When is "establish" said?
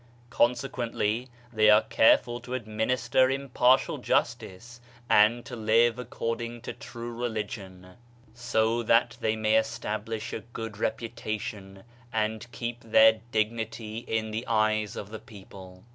9.59-10.33